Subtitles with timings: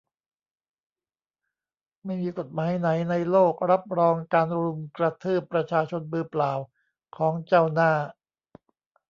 [2.05, 6.53] ไม่มีกฎหมายไหนในโลกรับรองการรุมกระทืบประชาชนมือเปล่า
[7.15, 7.91] ของเจ้าหน้า